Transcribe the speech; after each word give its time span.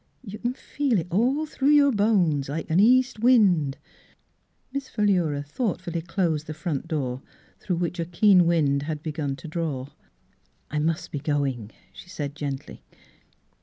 You 0.23 0.39
c'n 0.39 0.55
feel 0.55 0.97
it 0.97 1.13
ail 1.13 1.45
through 1.45 1.69
your 1.75 1.91
bones 1.91 2.49
like 2.49 2.71
an 2.71 2.79
east 2.79 3.19
wind." 3.19 3.77
Miss 4.73 4.89
Philura 4.89 5.43
thoughtfully 5.43 6.01
closed 6.01 6.47
the 6.47 6.55
front 6.55 6.87
door, 6.87 7.21
through 7.59 7.75
which 7.75 7.99
a 7.99 8.05
keen 8.05 8.47
wind 8.47 8.81
had 8.89 9.03
begun 9.03 9.35
to 9.35 9.47
draw." 9.47 9.89
I 10.71 10.79
must 10.79 11.11
be 11.11 11.19
going," 11.19 11.69
she 11.93 12.09
said 12.09 12.35
gently. 12.35 12.81